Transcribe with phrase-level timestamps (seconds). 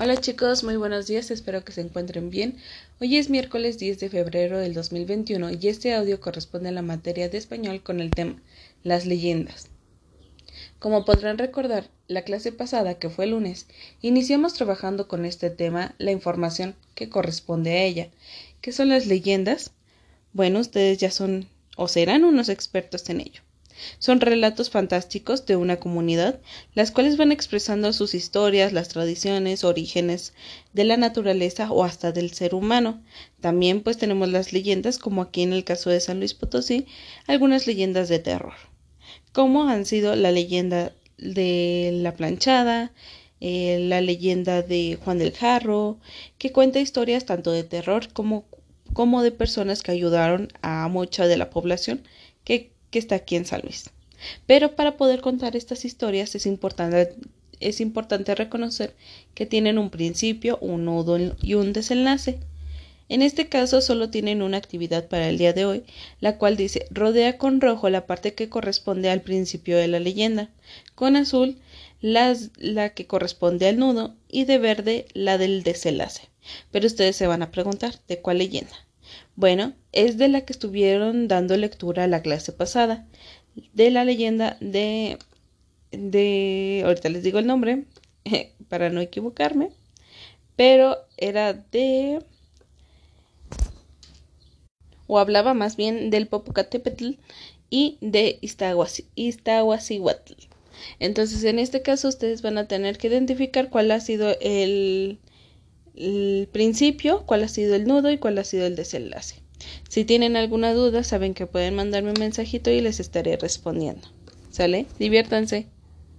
[0.00, 2.56] Hola chicos, muy buenos días, espero que se encuentren bien.
[3.00, 7.28] Hoy es miércoles 10 de febrero del 2021 y este audio corresponde a la materia
[7.28, 8.40] de español con el tema
[8.84, 9.66] Las leyendas.
[10.78, 13.66] Como podrán recordar, la clase pasada, que fue el lunes,
[14.00, 18.08] iniciamos trabajando con este tema la información que corresponde a ella.
[18.60, 19.72] ¿Qué son las leyendas?
[20.32, 23.47] Bueno, ustedes ya son o serán unos expertos en ello.
[23.98, 26.40] Son relatos fantásticos de una comunidad,
[26.74, 30.32] las cuales van expresando sus historias, las tradiciones, orígenes
[30.72, 33.02] de la naturaleza o hasta del ser humano.
[33.40, 36.86] También pues tenemos las leyendas, como aquí en el caso de San Luis Potosí,
[37.26, 38.54] algunas leyendas de terror,
[39.32, 42.92] como han sido la leyenda de la planchada,
[43.40, 45.98] eh, la leyenda de Juan del Jarro,
[46.38, 48.46] que cuenta historias tanto de terror como,
[48.92, 52.02] como de personas que ayudaron a mucha de la población
[52.44, 53.90] que que está aquí en San Luis.
[54.46, 57.14] Pero para poder contar estas historias es importante,
[57.60, 58.94] es importante reconocer
[59.34, 62.38] que tienen un principio, un nudo y un desenlace.
[63.08, 65.84] En este caso solo tienen una actividad para el día de hoy,
[66.20, 70.50] la cual dice rodea con rojo la parte que corresponde al principio de la leyenda,
[70.94, 71.56] con azul
[72.00, 76.28] la que corresponde al nudo y de verde la del desenlace.
[76.70, 78.87] Pero ustedes se van a preguntar, ¿de cuál leyenda?
[79.36, 83.06] Bueno, es de la que estuvieron dando lectura la clase pasada,
[83.72, 85.18] de la leyenda de...
[85.92, 86.82] de...
[86.84, 87.84] ahorita les digo el nombre,
[88.68, 89.70] para no equivocarme,
[90.56, 92.20] pero era de...
[95.06, 97.12] o hablaba más bien del Popocatépetl
[97.70, 100.34] y de Iztahuacihuatl.
[101.00, 105.18] Entonces, en este caso, ustedes van a tener que identificar cuál ha sido el,
[105.98, 109.36] el principio, cuál ha sido el nudo y cuál ha sido el desenlace.
[109.88, 114.08] Si tienen alguna duda, saben que pueden mandarme un mensajito y les estaré respondiendo.
[114.50, 114.86] ¿Sale?
[114.98, 115.66] Diviértanse.